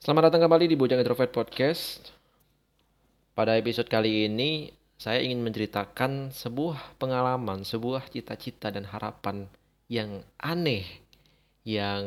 Selamat 0.00 0.32
datang 0.32 0.48
kembali 0.48 0.64
di 0.64 0.80
Bujang 0.80 0.96
Introvert 0.96 1.28
Podcast. 1.28 2.08
Pada 3.36 3.60
episode 3.60 3.84
kali 3.84 4.32
ini, 4.32 4.72
saya 4.96 5.20
ingin 5.20 5.44
menceritakan 5.44 6.32
sebuah 6.32 6.96
pengalaman, 6.96 7.68
sebuah 7.68 8.08
cita-cita 8.08 8.72
dan 8.72 8.88
harapan 8.88 9.44
yang 9.92 10.24
aneh, 10.40 10.88
yang 11.68 12.00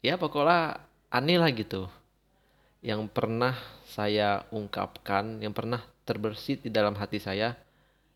ya 0.00 0.16
pokoknya 0.16 0.80
aneh 1.12 1.36
lah 1.36 1.52
gitu, 1.52 1.84
yang 2.80 3.04
pernah 3.04 3.52
saya 3.84 4.48
ungkapkan, 4.48 5.44
yang 5.44 5.52
pernah 5.52 5.84
terbersit 6.08 6.64
di 6.64 6.72
dalam 6.72 6.96
hati 6.96 7.20
saya 7.20 7.52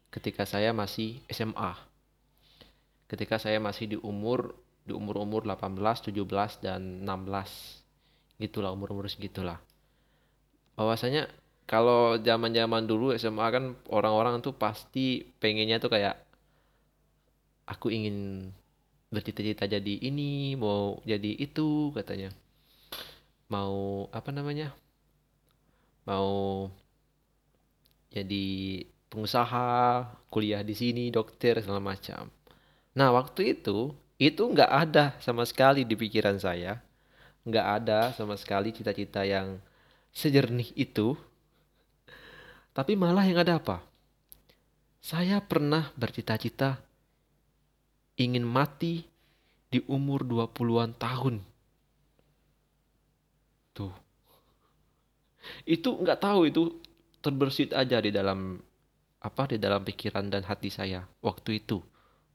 ketika 0.09 0.49
saya 0.49 0.73
masih 0.73 1.21
SMA. 1.29 1.77
Ketika 3.13 3.37
saya 3.37 3.61
masih 3.61 3.93
di 3.93 3.97
umur 4.01 4.57
di 4.83 4.93
umur-umur 4.95 5.47
18, 5.47 5.79
17 6.11 6.63
dan 6.65 7.07
16. 7.07 8.43
Gitulah 8.43 8.75
umur-umur 8.75 9.07
segitulah. 9.07 9.63
Bahwasanya 10.75 11.31
kalau 11.69 12.19
zaman-zaman 12.19 12.85
dulu 12.85 13.15
SMA 13.15 13.47
kan 13.55 13.65
orang-orang 13.89 14.43
tuh 14.43 14.53
pasti 14.57 15.23
pengennya 15.39 15.79
tuh 15.79 15.95
kayak 15.95 16.19
aku 17.71 17.95
ingin 17.95 18.51
bercita-cita 19.13 19.69
jadi 19.69 19.95
ini, 20.03 20.57
mau 20.57 20.99
jadi 21.05 21.37
itu 21.39 21.93
katanya. 21.95 22.33
Mau 23.53 24.09
apa 24.11 24.33
namanya? 24.33 24.73
Mau 26.09 26.67
jadi 28.11 28.45
pengusaha, 29.13 30.09
kuliah 30.33 30.65
di 30.65 30.73
sini, 30.73 31.13
dokter 31.13 31.61
segala 31.61 31.81
macam. 31.81 32.33
Nah, 32.97 33.09
waktu 33.13 33.57
itu 33.57 33.93
itu 34.23 34.47
nggak 34.47 34.71
ada 34.71 35.19
sama 35.19 35.43
sekali 35.43 35.83
di 35.83 35.99
pikiran 35.99 36.39
saya, 36.39 36.79
nggak 37.43 37.67
ada 37.83 38.15
sama 38.15 38.39
sekali 38.39 38.71
cita-cita 38.71 39.27
yang 39.27 39.59
sejernih 40.15 40.71
itu. 40.79 41.19
Tapi 42.71 42.95
malah 42.95 43.27
yang 43.27 43.43
ada 43.43 43.59
apa? 43.59 43.83
Saya 45.03 45.43
pernah 45.43 45.91
bercita-cita 45.99 46.79
ingin 48.15 48.47
mati 48.47 49.03
di 49.67 49.83
umur 49.91 50.23
20-an 50.23 50.95
tahun. 50.95 51.43
Tuh. 53.75 53.91
Itu 55.67 55.99
nggak 55.99 56.23
tahu 56.23 56.47
itu 56.47 56.63
terbersit 57.19 57.75
aja 57.75 57.99
di 57.99 58.15
dalam 58.15 58.63
apa 59.23 59.51
di 59.51 59.59
dalam 59.59 59.83
pikiran 59.83 60.31
dan 60.31 60.47
hati 60.47 60.71
saya 60.71 61.07
waktu 61.23 61.63
itu 61.63 61.83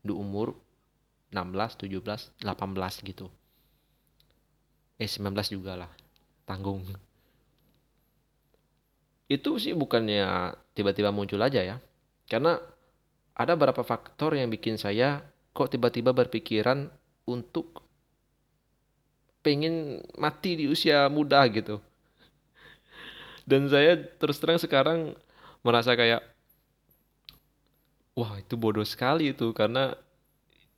di 0.04 0.12
umur 0.12 0.67
16, 1.32 1.76
17, 1.76 2.32
18 2.42 3.10
gitu. 3.10 3.28
Eh 4.98 5.10
19 5.10 5.54
juga 5.54 5.76
lah. 5.76 5.92
Tanggung. 6.48 6.88
Itu 9.28 9.60
sih 9.60 9.76
bukannya 9.76 10.56
tiba-tiba 10.72 11.12
muncul 11.12 11.44
aja 11.44 11.60
ya. 11.60 11.78
Karena 12.32 12.56
ada 13.36 13.54
beberapa 13.54 13.84
faktor 13.84 14.40
yang 14.40 14.48
bikin 14.50 14.80
saya 14.80 15.22
kok 15.52 15.70
tiba-tiba 15.70 16.16
berpikiran 16.16 16.88
untuk 17.28 17.84
pengen 19.44 20.02
mati 20.16 20.56
di 20.58 20.66
usia 20.72 21.12
muda 21.12 21.44
gitu. 21.52 21.84
Dan 23.48 23.68
saya 23.72 23.96
terus 23.96 24.40
terang 24.40 24.60
sekarang 24.60 25.00
merasa 25.64 25.96
kayak 25.96 26.24
wah 28.18 28.36
itu 28.40 28.58
bodoh 28.58 28.84
sekali 28.84 29.32
itu 29.32 29.54
karena 29.56 29.96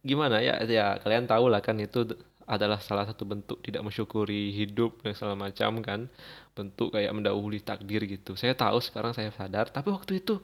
gimana 0.05 0.39
ya? 0.39 0.59
Ya 0.65 0.97
kalian 0.99 1.27
tahu 1.27 1.51
lah 1.51 1.59
kan 1.63 1.77
itu 1.79 2.05
adalah 2.49 2.81
salah 2.81 3.05
satu 3.05 3.29
bentuk 3.29 3.61
tidak 3.61 3.85
mensyukuri 3.85 4.49
hidup 4.55 4.99
dan 5.05 5.13
segala 5.13 5.35
macam 5.37 5.79
kan. 5.85 6.09
Bentuk 6.57 6.95
kayak 6.95 7.13
mendahului 7.13 7.61
takdir 7.61 8.03
gitu. 8.07 8.33
Saya 8.35 8.55
tahu 8.57 8.81
sekarang 8.83 9.13
saya 9.15 9.29
sadar 9.31 9.69
tapi 9.69 9.93
waktu 9.93 10.19
itu 10.23 10.39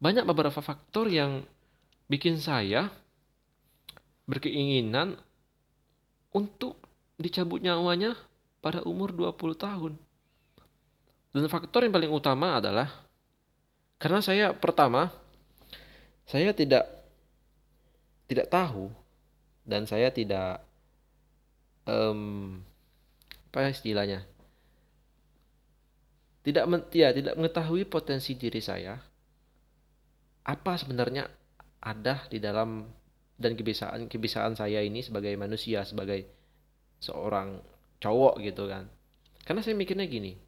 banyak 0.00 0.24
beberapa 0.24 0.58
faktor 0.64 1.12
yang 1.12 1.44
bikin 2.08 2.40
saya 2.40 2.88
berkeinginan 4.24 5.18
untuk 6.30 6.78
dicabut 7.20 7.60
nyawanya 7.60 8.16
pada 8.64 8.80
umur 8.86 9.12
20 9.12 9.36
tahun. 9.58 9.92
Dan 11.30 11.46
faktor 11.46 11.86
yang 11.86 11.94
paling 11.94 12.10
utama 12.10 12.58
adalah 12.58 12.90
karena 14.00 14.18
saya 14.24 14.46
pertama 14.56 15.12
saya 16.24 16.54
tidak 16.56 16.99
tidak 18.30 18.46
tahu 18.46 18.94
dan 19.66 19.90
saya 19.90 20.14
tidak 20.14 20.62
um, 21.90 22.62
apa 23.50 23.74
istilahnya? 23.74 24.22
Tidak 26.46 26.64
men, 26.70 26.86
ya 26.94 27.10
tidak 27.10 27.34
mengetahui 27.34 27.90
potensi 27.90 28.38
diri 28.38 28.62
saya. 28.62 28.94
Apa 30.46 30.78
sebenarnya 30.78 31.26
ada 31.82 32.22
di 32.30 32.38
dalam 32.38 32.86
dan 33.34 33.58
kebiasaan 33.58 34.06
kebiasaan 34.06 34.54
saya 34.54 34.78
ini 34.78 35.02
sebagai 35.02 35.34
manusia 35.34 35.82
sebagai 35.82 36.30
seorang 37.02 37.58
cowok 37.98 38.38
gitu 38.46 38.70
kan? 38.70 38.86
Karena 39.42 39.60
saya 39.66 39.74
mikirnya 39.74 40.06
gini. 40.06 40.38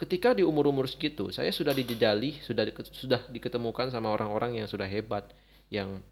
Ketika 0.00 0.34
di 0.34 0.42
umur-umur 0.42 0.88
segitu 0.90 1.30
saya 1.30 1.52
sudah 1.54 1.76
dijejali 1.76 2.42
sudah 2.42 2.66
sudah 2.90 3.20
diketemukan 3.30 3.92
sama 3.92 4.10
orang-orang 4.10 4.58
yang 4.58 4.66
sudah 4.66 4.88
hebat 4.88 5.30
yang 5.72 6.04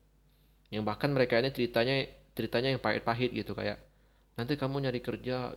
yang 0.72 0.82
bahkan 0.88 1.12
mereka 1.12 1.37
ini 1.37 1.53
ceritanya 1.53 2.09
ceritanya 2.32 2.72
yang 2.72 2.81
pahit-pahit 2.81 3.37
gitu 3.37 3.53
kayak 3.53 3.76
nanti 4.41 4.56
kamu 4.56 4.88
nyari 4.88 5.04
kerja 5.04 5.53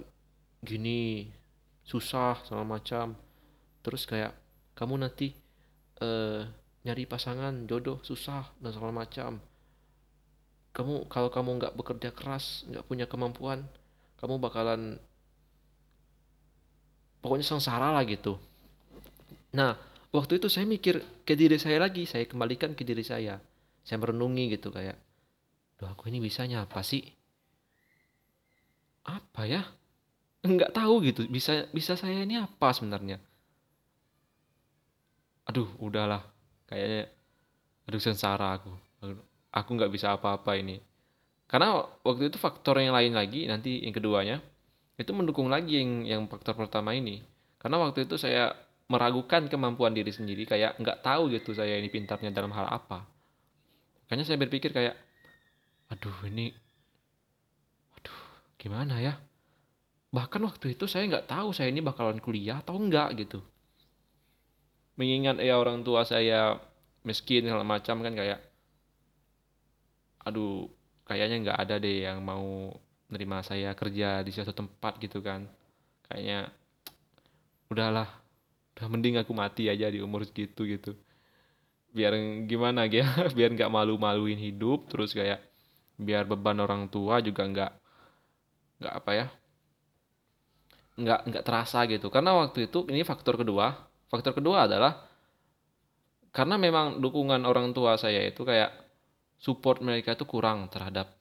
gini 0.59 1.31
susah 1.88 2.44
sama 2.44 2.80
macam. 2.80 3.16
Terus 3.84 4.03
kayak 4.03 4.36
kamu 4.75 5.08
nanti 5.08 5.31
uh, 6.03 6.44
nyari 6.84 7.08
pasangan 7.08 7.64
jodoh 7.64 8.03
susah 8.03 8.52
dan 8.59 8.72
segala 8.75 8.91
macam. 8.91 9.40
Kamu 10.75 11.08
kalau 11.08 11.30
kamu 11.31 11.50
nggak 11.62 11.74
bekerja 11.80 12.09
keras 12.12 12.68
nggak 12.68 12.84
punya 12.90 13.06
kemampuan 13.08 13.64
kamu 14.18 14.40
bakalan 14.40 14.97
pokoknya 17.24 17.46
sengsara 17.46 17.94
lah 17.94 18.03
gitu. 18.03 18.35
Nah 19.53 19.78
waktu 20.09 20.41
itu 20.41 20.50
saya 20.50 20.66
mikir 20.66 21.00
ke 21.24 21.38
diri 21.38 21.62
saya 21.62 21.78
lagi 21.78 22.09
saya 22.09 22.25
kembalikan 22.25 22.74
ke 22.74 22.81
diri 22.81 23.06
saya 23.06 23.38
saya 23.84 24.00
merenungi 24.00 24.56
gitu 24.56 24.72
kayak 24.72 24.96
Duh 25.84 25.92
aku 25.92 26.08
ini 26.08 26.24
bisanya 26.24 26.64
apa 26.64 26.80
sih? 26.80 27.04
Apa 29.04 29.44
ya? 29.44 29.68
Nggak 30.48 30.72
tahu 30.72 31.04
gitu 31.04 31.28
bisa 31.28 31.68
bisa 31.76 32.00
saya 32.00 32.24
ini 32.24 32.40
apa 32.40 32.72
sebenarnya? 32.72 33.20
Aduh 35.44 35.68
udahlah 35.84 36.24
kayaknya 36.72 37.12
aduh 37.84 38.00
sengsara 38.00 38.56
aku. 38.56 38.72
Aku 39.54 39.70
nggak 39.76 39.92
bisa 39.92 40.16
apa-apa 40.16 40.56
ini. 40.56 40.80
Karena 41.52 41.84
waktu 42.02 42.32
itu 42.32 42.40
faktor 42.40 42.80
yang 42.80 42.96
lain 42.96 43.14
lagi 43.14 43.46
nanti 43.46 43.84
yang 43.84 43.94
keduanya 43.94 44.40
itu 44.96 45.12
mendukung 45.12 45.52
lagi 45.52 45.84
yang 45.84 45.92
yang 46.08 46.22
faktor 46.32 46.56
pertama 46.56 46.96
ini. 46.96 47.20
Karena 47.60 47.78
waktu 47.84 48.08
itu 48.08 48.16
saya 48.16 48.56
meragukan 48.88 49.52
kemampuan 49.52 49.92
diri 49.92 50.16
sendiri 50.16 50.48
kayak 50.48 50.80
nggak 50.80 51.04
tahu 51.04 51.28
gitu 51.36 51.52
saya 51.52 51.76
ini 51.76 51.92
pintarnya 51.92 52.32
dalam 52.32 52.56
hal 52.56 52.72
apa 52.72 53.12
Makanya 54.13 54.29
saya 54.29 54.46
berpikir 54.46 54.69
kayak, 54.69 54.94
aduh 55.90 56.13
ini, 56.29 56.53
aduh 57.97 58.19
gimana 58.62 59.01
ya? 59.01 59.18
Bahkan 60.13 60.38
waktu 60.46 60.78
itu 60.78 60.85
saya 60.85 61.09
nggak 61.09 61.34
tahu 61.34 61.50
saya 61.50 61.74
ini 61.74 61.81
bakalan 61.81 62.22
kuliah 62.22 62.62
atau 62.62 62.78
enggak 62.78 63.09
gitu. 63.18 63.41
Mengingat 65.02 65.41
ya 65.41 65.57
orang 65.57 65.81
tua 65.81 66.06
saya 66.06 66.62
miskin 67.02 67.50
segala 67.50 67.66
macam 67.66 68.06
kan 68.06 68.13
kayak, 68.13 68.38
aduh 70.22 70.69
kayaknya 71.09 71.50
nggak 71.50 71.57
ada 71.57 71.75
deh 71.81 72.06
yang 72.06 72.22
mau 72.22 72.69
nerima 73.09 73.41
saya 73.41 73.73
kerja 73.73 74.22
di 74.22 74.29
suatu 74.29 74.53
tempat 74.53 75.02
gitu 75.02 75.26
kan. 75.26 75.49
Kayaknya 76.05 76.53
udahlah, 77.66 78.14
udah 78.78 78.88
mending 78.93 79.17
aku 79.17 79.34
mati 79.34 79.73
aja 79.73 79.90
di 79.90 80.05
umur 80.05 80.22
segitu 80.22 80.70
gitu 80.70 80.93
biar 81.93 82.13
gimana 82.49 82.90
ya 82.91 83.07
biar 83.37 83.53
nggak 83.53 83.72
malu-maluin 83.72 84.37
hidup 84.37 84.90
terus 84.90 85.13
kayak 85.13 85.40
biar 85.95 86.25
beban 86.25 86.57
orang 86.59 86.90
tua 86.90 87.22
juga 87.22 87.45
nggak 87.45 87.72
nggak 88.81 88.93
apa 88.97 89.11
ya 89.13 89.28
nggak 90.97 91.19
nggak 91.29 91.43
terasa 91.45 91.85
gitu. 91.90 92.07
Karena 92.13 92.37
waktu 92.37 92.69
itu 92.69 92.85
ini 92.90 93.01
faktor 93.01 93.40
kedua. 93.41 93.73
Faktor 94.09 94.37
kedua 94.37 94.69
adalah 94.69 95.09
karena 96.34 96.57
memang 96.57 97.01
dukungan 97.01 97.45
orang 97.45 97.73
tua 97.73 97.97
saya 97.97 98.22
itu 98.25 98.45
kayak 98.45 98.73
support 99.41 99.81
mereka 99.81 100.13
itu 100.17 100.25
kurang 100.25 100.69
terhadap 100.69 101.13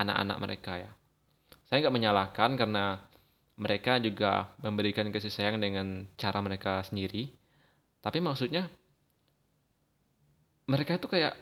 anak-anak 0.00 0.36
mereka 0.40 0.72
ya. 0.80 0.90
Saya 1.68 1.84
nggak 1.84 1.96
menyalahkan 1.96 2.50
karena 2.56 2.84
mereka 3.58 4.00
juga 4.00 4.54
memberikan 4.64 5.12
kasih 5.12 5.32
sayang 5.32 5.60
dengan 5.60 6.08
cara 6.16 6.40
mereka 6.40 6.80
sendiri. 6.86 7.28
Tapi 8.00 8.22
maksudnya 8.24 8.70
mereka 10.68 11.00
itu 11.00 11.08
kayak 11.08 11.34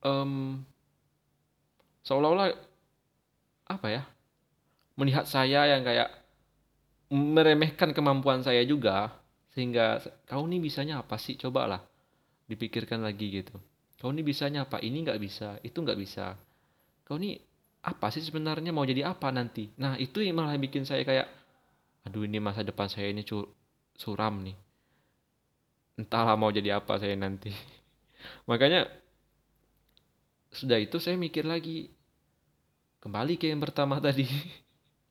um, 0.00 0.64
seolah-olah 2.02 2.56
apa 3.66 3.86
ya 3.92 4.02
melihat 4.96 5.28
saya 5.28 5.68
yang 5.68 5.84
kayak 5.84 6.08
meremehkan 7.12 7.92
kemampuan 7.92 8.42
saya 8.42 8.64
juga 8.66 9.12
sehingga 9.52 10.02
kau 10.28 10.44
ini 10.48 10.60
bisanya 10.60 11.00
apa 11.00 11.16
sih? 11.20 11.36
Cobalah 11.38 11.80
dipikirkan 12.48 13.04
lagi 13.04 13.40
gitu. 13.40 13.56
Kau 14.00 14.10
ini 14.12 14.24
bisanya 14.24 14.64
apa? 14.68 14.80
Ini 14.80 15.04
nggak 15.06 15.20
bisa 15.20 15.60
itu 15.62 15.76
nggak 15.80 15.98
bisa. 16.00 16.34
Kau 17.06 17.20
ini 17.20 17.36
apa 17.86 18.10
sih 18.10 18.24
sebenarnya? 18.24 18.72
Mau 18.74 18.84
jadi 18.84 19.06
apa 19.06 19.30
nanti? 19.30 19.70
Nah 19.78 20.00
itu 20.00 20.24
yang 20.24 20.40
malah 20.40 20.56
bikin 20.58 20.84
saya 20.88 21.04
kayak 21.04 21.28
aduh 22.08 22.22
ini 22.24 22.38
masa 22.38 22.64
depan 22.64 22.88
saya 22.88 23.12
ini 23.12 23.22
suram 23.96 24.34
nih. 24.42 24.56
Entahlah 25.96 26.36
mau 26.36 26.52
jadi 26.52 26.76
apa 26.76 27.00
saya 27.00 27.16
nanti 27.16 27.48
makanya 28.48 28.88
sudah 30.54 30.80
itu 30.80 30.96
saya 31.02 31.20
mikir 31.20 31.44
lagi 31.44 31.92
kembali 33.04 33.36
ke 33.36 33.52
yang 33.52 33.60
pertama 33.60 34.00
tadi 34.06 34.24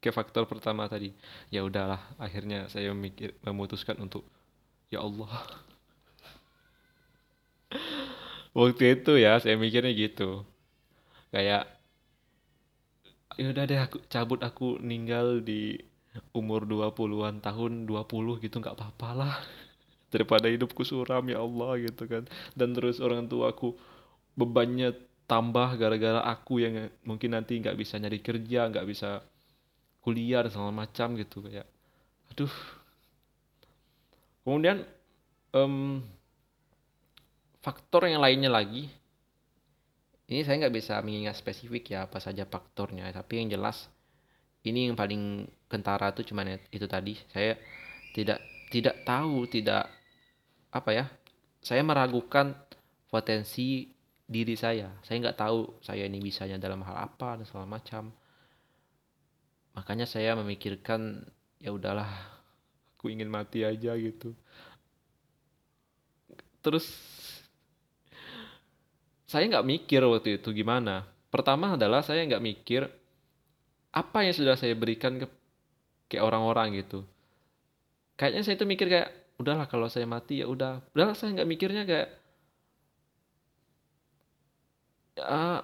ke 0.06 0.14
faktor 0.14 0.46
pertama 0.46 0.86
tadi. 0.86 1.10
Ya 1.50 1.66
udahlah 1.66 1.98
akhirnya 2.22 2.70
saya 2.70 2.94
mikir 2.94 3.34
memutuskan 3.42 3.98
untuk 3.98 4.22
ya 4.94 5.02
Allah. 5.02 5.34
Waktu 8.58 9.02
itu 9.02 9.18
ya 9.18 9.42
saya 9.42 9.58
mikirnya 9.58 9.90
gitu. 9.98 10.46
Kayak 11.34 11.66
ya 13.36 13.52
udah 13.52 13.64
deh 13.66 13.82
aku 13.82 13.98
cabut 14.08 14.40
aku 14.46 14.80
ninggal 14.80 15.44
di 15.44 15.76
umur 16.32 16.64
20-an 16.64 17.44
tahun 17.44 17.84
20 17.84 18.40
gitu 18.40 18.64
nggak 18.64 18.80
apa-apa 18.80 19.10
lah 19.12 19.36
daripada 20.16 20.48
hidupku 20.48 20.88
suram 20.88 21.28
ya 21.28 21.44
Allah 21.44 21.76
gitu 21.84 22.08
kan. 22.08 22.24
Dan 22.56 22.72
terus 22.72 23.04
orang 23.04 23.28
tua 23.28 23.52
aku 23.52 23.76
bebannya 24.40 24.96
tambah 25.28 25.76
gara-gara 25.76 26.22
aku 26.24 26.64
yang 26.64 26.88
mungkin 27.04 27.36
nanti 27.36 27.60
nggak 27.60 27.76
bisa 27.76 27.98
nyari 27.98 28.22
kerja 28.22 28.70
nggak 28.70 28.88
bisa 28.88 29.26
kuliah 30.06 30.46
dan 30.46 30.52
segala 30.54 30.72
macam 30.72 31.20
gitu 31.20 31.44
kayak 31.44 31.68
aduh. 32.32 32.56
Kemudian 34.46 34.86
um, 35.52 36.00
faktor 37.60 38.06
yang 38.06 38.22
lainnya 38.22 38.54
lagi 38.54 38.88
ini 40.30 40.42
saya 40.46 40.62
nggak 40.66 40.76
bisa 40.78 41.02
mengingat 41.02 41.36
spesifik 41.38 41.98
ya 41.98 42.06
apa 42.06 42.22
saja 42.22 42.46
faktornya 42.46 43.10
tapi 43.10 43.42
yang 43.42 43.50
jelas 43.58 43.90
ini 44.66 44.90
yang 44.90 44.98
paling 44.98 45.46
kentara 45.70 46.10
tuh 46.12 46.26
cuman 46.26 46.58
itu 46.74 46.90
tadi. 46.90 47.14
Saya 47.30 47.54
tidak 48.18 48.42
tidak 48.74 49.06
tahu 49.06 49.46
tidak 49.46 49.86
apa 50.76 50.92
ya 50.92 51.08
saya 51.64 51.82
meragukan 51.82 52.54
potensi 53.08 53.96
diri 54.26 54.54
saya. 54.54 54.90
Saya 55.02 55.18
nggak 55.22 55.40
tahu 55.40 55.82
saya 55.82 56.06
ini 56.06 56.22
bisanya 56.22 56.62
dalam 56.62 56.86
hal 56.86 57.10
apa 57.10 57.42
dan 57.42 57.46
segala 57.50 57.66
macam. 57.66 58.14
Makanya 59.74 60.06
saya 60.06 60.38
memikirkan 60.38 61.26
ya 61.58 61.74
udahlah 61.74 62.10
aku 62.98 63.10
ingin 63.10 63.30
mati 63.30 63.66
aja 63.66 63.98
gitu. 63.98 64.34
Terus 66.62 66.86
saya 69.26 69.50
nggak 69.50 69.66
mikir 69.66 70.06
waktu 70.06 70.38
itu 70.38 70.54
gimana. 70.54 71.06
Pertama 71.34 71.74
adalah 71.74 72.06
saya 72.06 72.22
nggak 72.30 72.46
mikir 72.46 72.86
apa 73.90 74.22
yang 74.22 74.36
sudah 74.38 74.54
saya 74.54 74.78
berikan 74.78 75.18
ke 75.18 75.28
ke 76.06 76.22
orang-orang 76.22 76.78
gitu. 76.78 77.02
Kayaknya 78.22 78.42
saya 78.46 78.56
itu 78.58 78.66
mikir 78.70 78.88
kayak 78.88 79.25
udahlah 79.36 79.68
kalau 79.68 79.92
saya 79.92 80.08
mati 80.08 80.40
ya 80.42 80.48
udah 80.48 80.80
udahlah 80.96 81.16
saya 81.16 81.36
nggak 81.36 81.50
mikirnya 81.50 81.84
kayak 81.84 82.10
ya 85.16 85.64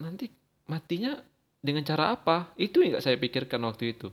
nanti 0.00 0.26
matinya 0.66 1.18
dengan 1.60 1.84
cara 1.84 2.16
apa? 2.16 2.50
Itu 2.56 2.80
yang 2.80 2.96
gak 2.96 3.04
saya 3.04 3.16
pikirkan 3.20 3.60
waktu 3.68 3.92
itu. 3.92 4.08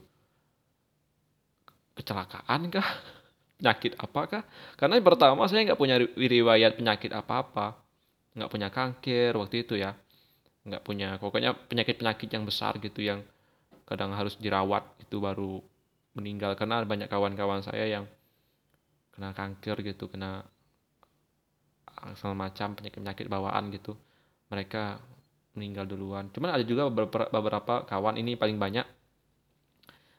Kecelakaan 1.96 2.68
kah? 2.68 2.84
Penyakit 3.58 3.98
apakah? 3.98 4.46
Karena 4.78 5.00
yang 5.00 5.06
pertama 5.08 5.42
saya 5.50 5.66
nggak 5.66 5.80
punya 5.80 5.98
riwayat 6.14 6.78
penyakit 6.78 7.10
apa-apa. 7.10 7.74
Nggak 8.38 8.50
punya 8.52 8.68
kanker 8.70 9.32
waktu 9.34 9.66
itu 9.66 9.74
ya. 9.74 9.96
Nggak 10.62 10.84
punya, 10.84 11.16
pokoknya 11.18 11.56
penyakit-penyakit 11.66 12.28
yang 12.30 12.44
besar 12.46 12.78
gitu 12.78 13.00
yang 13.02 13.24
kadang 13.88 14.14
harus 14.14 14.38
dirawat 14.38 14.84
itu 15.02 15.18
baru 15.18 15.58
meninggal. 16.14 16.54
Karena 16.54 16.84
banyak 16.86 17.10
kawan-kawan 17.10 17.66
saya 17.66 17.88
yang 17.88 18.04
kena 19.18 19.34
kanker 19.34 19.82
gitu, 19.82 20.06
kena 20.06 20.46
segala 22.14 22.46
macam 22.46 22.78
penyakit-penyakit 22.78 23.26
bawaan 23.26 23.74
gitu. 23.74 23.98
Mereka 24.54 25.02
meninggal 25.58 25.90
duluan. 25.90 26.30
Cuman 26.30 26.54
ada 26.54 26.62
juga 26.62 26.86
beberapa, 26.86 27.26
beberapa 27.34 27.82
kawan 27.82 28.14
ini 28.22 28.38
paling 28.38 28.62
banyak 28.62 28.86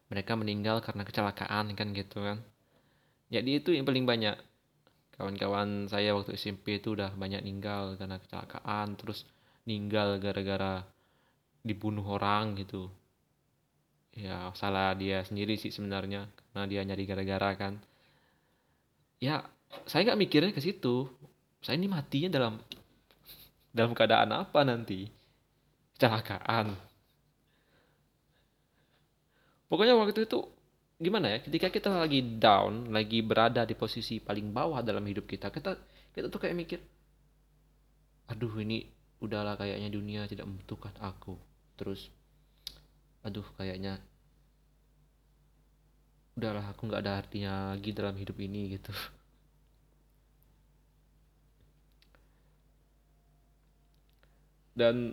mereka 0.09 0.33
meninggal 0.35 0.81
karena 0.81 1.07
kecelakaan 1.07 1.71
kan 1.77 1.87
gitu 1.95 2.19
kan. 2.19 2.43
Jadi 3.29 3.61
itu 3.61 3.69
yang 3.71 3.85
paling 3.85 4.03
banyak. 4.03 4.35
Kawan-kawan 5.15 5.91
saya 5.91 6.15
waktu 6.15 6.33
SMP 6.39 6.79
itu 6.79 6.95
udah 6.95 7.13
banyak 7.13 7.43
meninggal 7.43 7.99
karena 7.99 8.17
kecelakaan, 8.17 8.95
terus 8.95 9.27
meninggal 9.67 10.17
gara-gara 10.17 10.81
dibunuh 11.61 12.03
orang 12.07 12.57
gitu. 12.57 12.89
Ya 14.15 14.49
salah 14.57 14.97
dia 14.97 15.21
sendiri 15.21 15.59
sih 15.59 15.69
sebenarnya 15.69 16.25
karena 16.51 16.65
dia 16.65 16.81
nyari 16.87 17.03
gara-gara 17.05 17.49
kan. 17.53 17.77
Ya 19.19 19.43
saya 19.85 20.07
nggak 20.07 20.19
mikirnya 20.19 20.51
ke 20.55 20.63
situ. 20.63 21.07
Saya 21.59 21.75
ini 21.75 21.91
matinya 21.91 22.31
dalam 22.31 22.57
dalam 23.75 23.91
keadaan 23.93 24.31
apa 24.33 24.63
nanti? 24.65 25.19
kecelakaan. 25.99 26.79
Pokoknya 29.67 29.99
waktu 29.99 30.23
itu 30.23 30.39
gimana 30.95 31.35
ya? 31.35 31.43
Ketika 31.43 31.67
kita 31.67 31.91
lagi 31.91 32.23
down, 32.39 32.95
lagi 32.95 33.19
berada 33.19 33.67
di 33.67 33.75
posisi 33.75 34.23
paling 34.23 34.55
bawah 34.55 34.79
dalam 34.79 35.03
hidup 35.03 35.27
kita, 35.27 35.51
kita 35.51 35.75
kita 36.15 36.31
tuh 36.31 36.39
kayak 36.39 36.55
mikir, 36.55 36.79
aduh 38.31 38.55
ini 38.63 38.87
udahlah 39.19 39.59
kayaknya 39.59 39.91
dunia 39.91 40.23
tidak 40.31 40.47
membutuhkan 40.47 40.95
aku. 41.03 41.35
Terus, 41.75 42.07
aduh 43.27 43.45
kayaknya 43.59 43.99
udahlah 46.39 46.65
aku 46.71 46.87
nggak 46.87 47.01
ada 47.03 47.13
artinya 47.21 47.51
lagi 47.75 47.91
dalam 47.91 48.15
hidup 48.15 48.37
ini 48.39 48.79
gitu. 48.79 48.91
Dan 54.79 55.11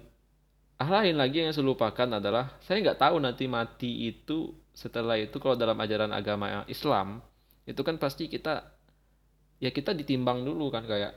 hal 0.78 0.93
lain 1.02 1.17
lagi 1.19 1.43
yang 1.43 1.50
saya 1.50 1.67
lupakan 1.67 2.08
adalah 2.20 2.55
saya 2.62 2.78
nggak 2.84 3.00
tahu 3.00 3.17
nanti 3.19 3.44
mati 3.50 4.06
itu 4.12 4.55
setelah 4.76 5.17
itu 5.17 5.40
kalau 5.40 5.56
dalam 5.56 5.74
ajaran 5.81 6.12
agama 6.12 6.62
Islam 6.69 7.24
itu 7.65 7.81
kan 7.81 7.96
pasti 7.96 8.29
kita 8.29 8.62
ya 9.58 9.72
kita 9.72 9.96
ditimbang 9.96 10.44
dulu 10.44 10.69
kan 10.69 10.84
kayak 10.84 11.17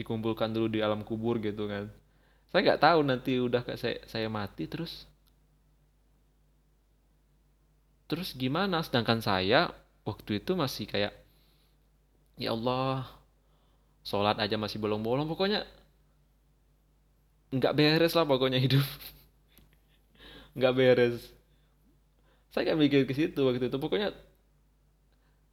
dikumpulkan 0.00 0.50
dulu 0.50 0.66
di 0.72 0.80
alam 0.80 1.04
kubur 1.04 1.36
gitu 1.44 1.68
kan 1.68 1.92
saya 2.48 2.60
nggak 2.64 2.80
tahu 2.80 3.00
nanti 3.04 3.36
udah 3.36 3.60
kayak 3.60 3.80
saya, 3.80 3.96
saya 4.08 4.28
mati 4.32 4.64
terus 4.64 5.04
terus 8.08 8.34
gimana? 8.34 8.80
Sedangkan 8.80 9.20
saya 9.20 9.70
waktu 10.02 10.40
itu 10.40 10.56
masih 10.56 10.88
kayak 10.88 11.12
ya 12.40 12.56
Allah 12.56 13.06
sholat 14.02 14.40
aja 14.40 14.56
masih 14.56 14.80
bolong-bolong. 14.80 15.28
Pokoknya 15.28 15.68
nggak 17.52 17.76
beres 17.76 18.16
lah 18.16 18.24
pokoknya 18.24 18.58
hidup. 18.60 18.84
Nggak 20.58 20.74
beres. 20.74 21.22
Saya 22.50 22.72
nggak 22.72 22.80
mikir 22.80 23.00
ke 23.06 23.14
situ 23.14 23.40
waktu 23.46 23.70
itu. 23.70 23.78
Pokoknya 23.78 24.10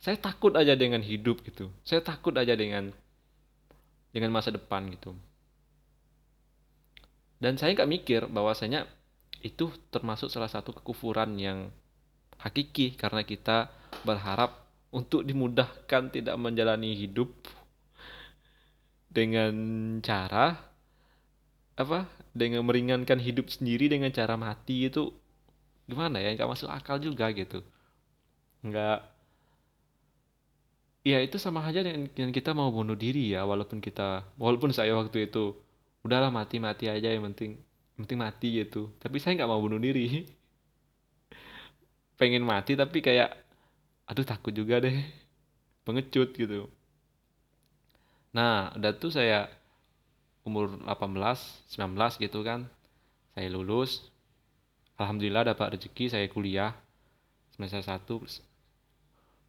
saya 0.02 0.18
takut 0.18 0.56
aja 0.58 0.74
dengan 0.74 1.04
hidup 1.04 1.46
gitu. 1.46 1.70
Saya 1.86 2.02
takut 2.02 2.34
aja 2.34 2.58
dengan 2.58 2.90
dengan 4.16 4.32
masa 4.34 4.50
depan 4.50 4.90
gitu. 4.90 5.14
Dan 7.38 7.60
saya 7.60 7.76
nggak 7.76 7.92
mikir 7.92 8.22
bahwasanya 8.32 8.88
itu 9.44 9.70
termasuk 9.94 10.32
salah 10.32 10.50
satu 10.50 10.74
kekufuran 10.74 11.38
yang 11.38 11.70
hakiki 12.46 12.94
karena 12.94 13.26
kita 13.26 13.74
berharap 14.06 14.54
untuk 14.94 15.26
dimudahkan 15.26 16.14
tidak 16.14 16.38
menjalani 16.38 16.94
hidup 16.94 17.34
dengan 19.10 19.52
cara 20.06 20.62
apa 21.76 22.08
dengan 22.32 22.64
meringankan 22.64 23.20
hidup 23.20 23.52
sendiri 23.52 23.90
dengan 23.92 24.14
cara 24.14 24.38
mati 24.38 24.88
itu 24.88 25.10
gimana 25.90 26.22
ya? 26.22 26.38
Nggak 26.38 26.52
masuk 26.54 26.70
akal 26.70 27.02
juga 27.02 27.34
gitu. 27.34 27.66
Nggak 28.62 29.04
ya 31.06 31.22
itu 31.22 31.38
sama 31.42 31.66
aja 31.66 31.82
dengan, 31.86 32.32
kita 32.34 32.54
mau 32.54 32.70
bunuh 32.70 32.98
diri 32.98 33.34
ya 33.34 33.46
walaupun 33.46 33.78
kita 33.84 34.26
walaupun 34.42 34.74
saya 34.74 34.94
waktu 34.98 35.30
itu 35.30 35.54
udahlah 36.02 36.34
mati 36.34 36.58
mati 36.58 36.90
aja 36.90 37.10
yang 37.10 37.26
penting 37.34 37.58
yang 37.98 38.02
penting 38.06 38.20
mati 38.22 38.48
gitu. 38.64 38.94
Tapi 39.02 39.18
saya 39.18 39.36
nggak 39.36 39.50
mau 39.50 39.60
bunuh 39.60 39.82
diri 39.82 40.30
pengen 42.16 42.44
mati 42.48 42.80
tapi 42.80 43.04
kayak 43.04 43.36
aduh 44.08 44.24
takut 44.24 44.56
juga 44.56 44.80
deh 44.80 44.96
pengecut 45.84 46.32
gitu. 46.36 46.68
Nah 48.36 48.72
udah 48.76 48.92
tuh 48.96 49.12
saya 49.12 49.48
umur 50.46 50.78
18 50.84 51.72
19 51.74 52.24
gitu 52.24 52.40
kan 52.46 52.68
saya 53.36 53.48
lulus. 53.52 54.12
Alhamdulillah 54.96 55.52
dapat 55.52 55.76
rezeki 55.76 56.08
saya 56.08 56.26
kuliah 56.32 56.72
semester 57.52 57.84
1 57.84 58.08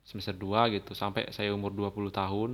semester 0.06 0.34
2 0.34 0.74
gitu 0.78 0.94
sampai 0.94 1.30
saya 1.30 1.54
umur 1.54 1.70
20 1.74 2.10
tahun. 2.10 2.50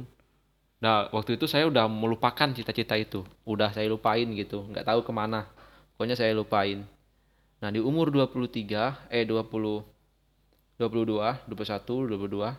Nah 0.82 1.08
waktu 1.14 1.40
itu 1.40 1.46
saya 1.48 1.68
udah 1.68 1.86
melupakan 1.88 2.48
cita-cita 2.52 2.98
itu 2.98 3.24
udah 3.48 3.72
saya 3.72 3.88
lupain 3.88 4.26
gitu 4.34 4.66
nggak 4.68 4.84
tahu 4.88 5.00
ke 5.06 5.12
mana 5.14 5.48
pokoknya 5.96 6.16
saya 6.18 6.36
lupain. 6.36 6.84
Nah 7.62 7.70
di 7.70 7.78
umur 7.78 8.10
23 8.10 9.08
eh 9.08 9.24
20 9.24 10.01
22 10.82 11.46
21 11.46 12.18
22 12.18 12.58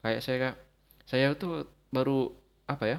kayak 0.00 0.20
saya 0.24 0.56
saya 1.04 1.36
tuh 1.36 1.68
baru 1.92 2.32
apa 2.64 2.84
ya 2.88 2.98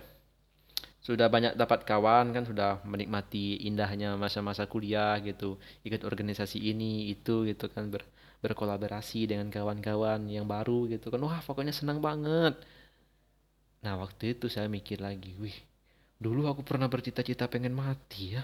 sudah 1.07 1.31
banyak 1.31 1.55
dapat 1.55 1.87
kawan 1.87 2.35
kan 2.35 2.43
sudah 2.43 2.83
menikmati 2.83 3.63
indahnya 3.63 4.19
masa-masa 4.19 4.67
kuliah 4.67 5.15
gitu 5.23 5.55
ikut 5.87 6.03
organisasi 6.03 6.59
ini 6.59 7.07
itu 7.15 7.47
gitu 7.47 7.71
kan 7.71 7.87
ber, 7.87 8.03
berkolaborasi 8.43 9.23
dengan 9.23 9.47
kawan-kawan 9.47 10.27
yang 10.27 10.43
baru 10.43 10.83
gitu 10.91 11.07
kan. 11.07 11.23
Wah 11.23 11.39
pokoknya 11.39 11.71
senang 11.71 12.03
banget. 12.03 12.59
Nah 13.87 13.95
waktu 14.03 14.35
itu 14.35 14.51
saya 14.51 14.67
mikir 14.67 14.99
lagi 14.99 15.31
wih 15.39 15.55
dulu 16.19 16.49
aku 16.49 16.65
pernah 16.65 16.91
bercita-cita 16.91 17.47
pengen 17.47 17.77
mati 17.77 18.35
ya 18.35 18.43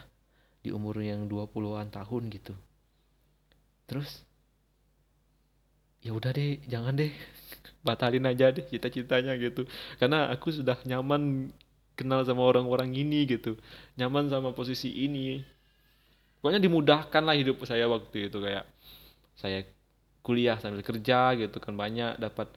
di 0.63 0.71
umur 0.71 1.03
yang 1.03 1.27
20-an 1.27 1.91
tahun 1.91 2.31
gitu. 2.31 2.55
Terus 3.91 4.23
ya 6.03 6.11
udah 6.11 6.31
deh 6.35 6.59
jangan 6.67 6.93
deh. 6.99 7.11
Batalin 7.87 8.27
aja 8.27 8.51
deh 8.51 8.63
cita-citanya 8.67 9.33
gitu. 9.39 9.65
Karena 9.97 10.29
aku 10.29 10.51
sudah 10.51 10.77
nyaman 10.83 11.51
kenal 11.95 12.21
sama 12.27 12.43
orang-orang 12.43 12.91
ini 12.93 13.25
gitu. 13.27 13.55
Nyaman 13.95 14.27
sama 14.29 14.51
posisi 14.51 14.91
ini. 14.91 15.39
Pokoknya 16.43 16.59
dimudahkan 16.59 17.23
lah 17.23 17.35
hidup 17.39 17.63
saya 17.63 17.87
waktu 17.87 18.27
itu. 18.27 18.37
Kayak 18.43 18.67
saya 19.39 19.63
kuliah 20.23 20.55
sambil 20.59 20.83
kerja 20.83 21.35
gitu 21.35 21.59
kan 21.59 21.75
banyak 21.75 22.15
dapat 22.15 22.47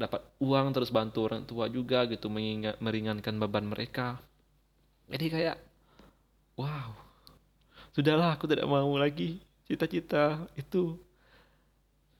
dapat 0.00 0.24
uang 0.40 0.72
terus 0.72 0.88
bantu 0.88 1.28
orang 1.28 1.44
tua 1.44 1.68
juga 1.68 2.08
gitu 2.08 2.32
mengingat 2.32 2.80
meringankan 2.80 3.36
beban 3.36 3.68
mereka. 3.68 4.20
Jadi 5.12 5.26
kayak 5.28 5.56
wow. 6.56 6.96
Sudahlah 7.92 8.40
aku 8.40 8.48
tidak 8.48 8.64
mau 8.64 8.88
lagi 8.96 9.44
cita-cita 9.68 10.48
itu. 10.56 10.96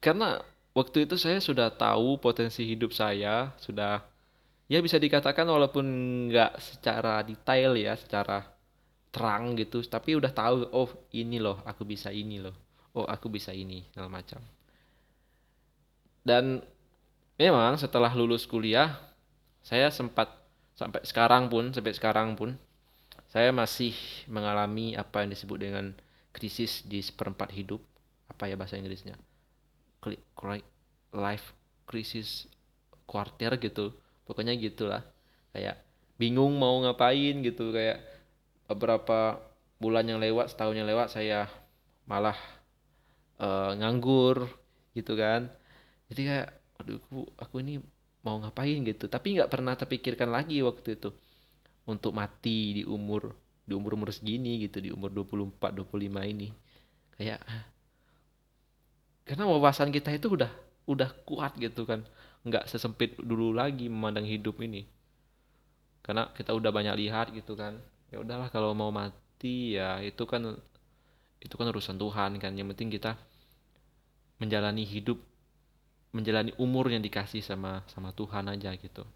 Karena 0.04 0.36
waktu 0.72 1.04
itu 1.04 1.16
saya 1.20 1.38
sudah 1.38 1.68
tahu 1.72 2.16
potensi 2.16 2.64
hidup 2.64 2.92
saya 2.96 3.52
sudah 3.60 4.00
ya 4.68 4.80
bisa 4.80 4.96
dikatakan 4.96 5.44
walaupun 5.44 5.84
nggak 6.32 6.56
secara 6.60 7.20
detail 7.20 7.76
ya 7.76 7.92
secara 7.96 8.40
terang 9.12 9.52
gitu 9.60 9.84
tapi 9.84 10.16
udah 10.16 10.32
tahu 10.32 10.64
oh 10.72 10.88
ini 11.12 11.36
loh 11.36 11.60
aku 11.68 11.84
bisa 11.84 12.08
ini 12.08 12.40
loh 12.40 12.56
oh 12.96 13.04
aku 13.08 13.28
bisa 13.32 13.52
ini 13.52 13.84
segala 13.92 14.08
macam. 14.08 14.40
Dan 16.22 16.62
memang 17.36 17.76
setelah 17.80 18.12
lulus 18.14 18.46
kuliah 18.46 18.94
saya 19.64 19.90
sempat 19.90 20.30
sampai 20.76 21.02
sekarang 21.04 21.50
pun 21.50 21.74
sampai 21.74 21.92
sekarang 21.92 22.34
pun 22.38 22.56
saya 23.28 23.48
masih 23.50 23.96
mengalami 24.28 24.92
apa 24.96 25.24
yang 25.24 25.32
disebut 25.32 25.58
dengan 25.60 25.96
krisis 26.32 26.84
di 26.84 27.00
seperempat 27.00 27.52
hidup 27.52 27.80
apa 28.28 28.48
ya 28.48 28.56
bahasa 28.56 28.80
Inggrisnya 28.80 29.16
life 31.12 31.52
crisis 31.84 32.48
quarter 33.04 33.60
gitu. 33.60 33.92
Pokoknya 34.24 34.56
gitulah. 34.56 35.04
Kayak 35.52 35.84
bingung 36.16 36.56
mau 36.56 36.80
ngapain 36.80 37.44
gitu. 37.44 37.70
Kayak 37.70 38.00
beberapa 38.66 39.38
bulan 39.76 40.08
yang 40.08 40.22
lewat 40.22 40.54
setahun 40.54 40.78
yang 40.78 40.88
lewat 40.88 41.12
saya 41.12 41.50
malah 42.08 42.38
uh, 43.38 43.76
nganggur 43.76 44.48
gitu 44.96 45.12
kan. 45.14 45.52
Jadi 46.08 46.22
kayak 46.28 46.48
aduh 46.80 46.98
aku, 46.98 47.18
aku 47.36 47.54
ini 47.60 47.78
mau 48.24 48.40
ngapain 48.40 48.80
gitu. 48.86 49.06
Tapi 49.06 49.38
nggak 49.38 49.50
pernah 49.52 49.76
terpikirkan 49.76 50.32
lagi 50.32 50.64
waktu 50.64 50.96
itu. 50.96 51.12
Untuk 51.82 52.14
mati 52.14 52.80
di 52.80 52.82
umur 52.86 53.34
di 53.62 53.74
umur 53.74 53.94
umur 53.94 54.10
segini 54.14 54.58
gitu 54.62 54.78
di 54.78 54.90
umur 54.94 55.10
24 55.10 55.58
25 55.82 56.32
ini. 56.32 56.48
Kayak 57.18 57.42
karena 59.22 59.46
wawasan 59.46 59.94
kita 59.94 60.10
itu 60.10 60.34
udah 60.34 60.50
udah 60.86 61.10
kuat 61.26 61.54
gitu 61.58 61.86
kan. 61.86 62.02
Nggak 62.42 62.66
sesempit 62.66 63.14
dulu 63.22 63.54
lagi 63.54 63.86
memandang 63.86 64.26
hidup 64.26 64.58
ini. 64.58 64.86
Karena 66.02 66.26
kita 66.34 66.50
udah 66.50 66.70
banyak 66.74 66.94
lihat 66.98 67.30
gitu 67.30 67.54
kan. 67.54 67.78
Ya 68.10 68.18
udahlah 68.18 68.50
kalau 68.50 68.74
mau 68.74 68.90
mati 68.90 69.78
ya 69.78 70.02
itu 70.02 70.26
kan 70.26 70.58
itu 71.38 71.54
kan 71.54 71.66
urusan 71.70 71.96
Tuhan 71.98 72.42
kan. 72.42 72.52
Yang 72.58 72.74
penting 72.74 72.90
kita 72.98 73.14
menjalani 74.42 74.82
hidup 74.82 75.22
menjalani 76.12 76.52
umur 76.58 76.90
yang 76.90 77.00
dikasih 77.00 77.40
sama 77.40 77.86
sama 77.86 78.10
Tuhan 78.10 78.50
aja 78.50 78.74
gitu. 78.74 79.06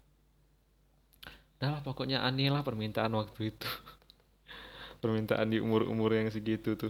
Udahlah 1.59 1.83
pokoknya 1.83 2.23
aneh 2.23 2.47
lah 2.47 2.63
permintaan 2.63 3.11
waktu 3.11 3.51
itu. 3.51 3.69
Permintaan 5.03 5.53
di 5.53 5.61
umur-umur 5.61 6.09
yang 6.15 6.25
segitu 6.33 6.73
tuh 6.73 6.89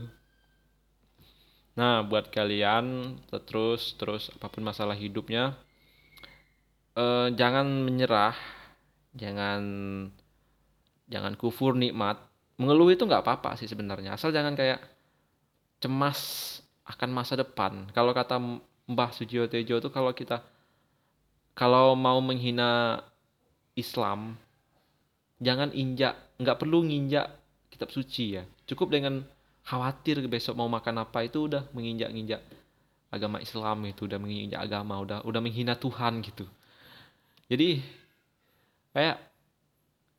nah 1.78 2.02
buat 2.02 2.34
kalian 2.34 3.16
terus 3.46 3.94
terus 4.02 4.34
apa 4.34 4.50
pun 4.50 4.66
masalah 4.66 4.98
hidupnya 4.98 5.54
uh, 6.98 7.28
jangan 7.32 7.86
menyerah, 7.86 8.36
jangan 9.14 9.62
jangan 11.08 11.34
kufur 11.38 11.78
nikmat. 11.78 12.18
Mengeluh 12.58 12.90
itu 12.90 13.06
nggak 13.06 13.22
apa-apa 13.22 13.54
sih 13.62 13.70
sebenarnya, 13.70 14.18
asal 14.18 14.34
jangan 14.34 14.58
kayak 14.58 14.82
cemas 15.78 16.20
akan 16.90 17.10
masa 17.14 17.38
depan. 17.38 17.86
Kalau 17.94 18.18
kata 18.18 18.42
Mbah 18.90 19.14
Sujiwo 19.14 19.46
Tejo 19.46 19.78
itu 19.78 19.90
kalau 19.94 20.10
kita 20.18 20.42
kalau 21.54 21.94
mau 21.94 22.18
menghina 22.18 23.02
Islam, 23.78 24.42
jangan 25.38 25.70
injak, 25.70 26.18
nggak 26.42 26.58
perlu 26.58 26.82
nginjak 26.82 27.30
kitab 27.70 27.94
suci 27.94 28.42
ya. 28.42 28.44
Cukup 28.66 28.90
dengan 28.90 29.22
khawatir 29.68 30.24
besok 30.32 30.56
mau 30.56 30.72
makan 30.72 31.04
apa 31.04 31.28
itu 31.28 31.52
udah 31.52 31.68
menginjak-injak 31.76 32.40
agama 33.12 33.44
Islam 33.44 33.84
itu 33.88 34.08
udah 34.08 34.20
menginjak 34.20 34.64
agama, 34.64 35.00
udah 35.04 35.20
udah 35.28 35.42
menghina 35.44 35.76
Tuhan 35.76 36.24
gitu. 36.24 36.48
Jadi 37.52 37.84
kayak 38.96 39.18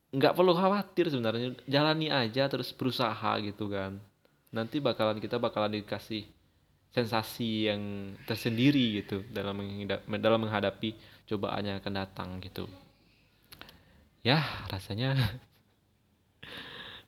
nggak 0.09 0.33
perlu 0.33 0.53
khawatir 0.57 1.09
sebenarnya 1.09 1.53
jalani 1.69 2.09
aja 2.09 2.45
terus 2.45 2.69
berusaha 2.73 3.41
gitu 3.41 3.69
kan. 3.69 3.97
Nanti 4.53 4.81
bakalan 4.81 5.21
kita 5.21 5.37
bakalan 5.41 5.81
dikasih 5.81 6.25
sensasi 6.89 7.69
yang 7.69 8.13
tersendiri 8.25 9.01
gitu 9.01 9.21
dalam 9.29 9.61
dalam 10.17 10.39
menghadapi 10.45 10.97
cobaannya 11.29 11.77
akan 11.81 11.93
datang 11.93 12.29
gitu. 12.41 12.65
Ya 14.25 14.41
rasanya 14.69 15.13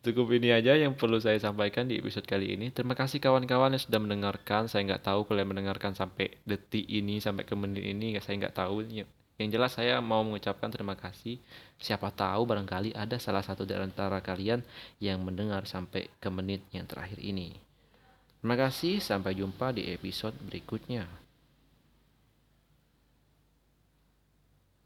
cukup 0.01 0.33
ini 0.37 0.49
aja 0.49 0.73
yang 0.73 0.97
perlu 0.97 1.21
saya 1.21 1.37
sampaikan 1.37 1.85
di 1.85 2.01
episode 2.01 2.25
kali 2.25 2.57
ini 2.57 2.73
terima 2.73 2.97
kasih 2.97 3.21
kawan-kawan 3.21 3.77
yang 3.77 3.83
sudah 3.83 4.01
mendengarkan 4.01 4.65
saya 4.65 4.85
nggak 4.85 5.05
tahu 5.05 5.29
kalian 5.29 5.53
mendengarkan 5.53 5.93
sampai 5.93 6.41
detik 6.45 6.85
ini 6.89 7.21
sampai 7.21 7.45
ke 7.45 7.53
menit 7.53 7.85
ini 7.85 8.17
saya 8.17 8.41
nggak 8.41 8.57
tahu 8.57 8.81
yang 9.41 9.49
jelas 9.49 9.73
saya 9.73 9.97
mau 10.05 10.21
mengucapkan 10.21 10.69
terima 10.69 10.93
kasih. 10.93 11.41
Siapa 11.81 12.13
tahu 12.13 12.45
barangkali 12.45 12.93
ada 12.93 13.17
salah 13.17 13.41
satu 13.41 13.65
dari 13.65 13.81
antara 13.81 14.21
kalian 14.21 14.61
yang 15.01 15.25
mendengar 15.25 15.65
sampai 15.65 16.13
ke 16.21 16.29
menit 16.29 16.61
yang 16.69 16.85
terakhir 16.85 17.17
ini. 17.17 17.57
Terima 18.41 18.57
kasih, 18.57 19.01
sampai 19.01 19.33
jumpa 19.33 19.73
di 19.73 19.89
episode 19.89 20.37
berikutnya. 20.45 21.20